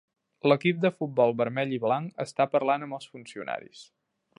[0.51, 3.89] L'equip de futbol vermell i blanc està parlant amb els funcionaris.